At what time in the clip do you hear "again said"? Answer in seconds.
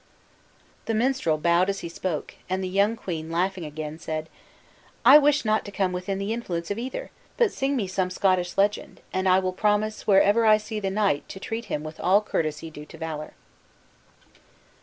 3.65-4.29